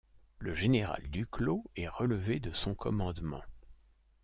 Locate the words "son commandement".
2.51-3.43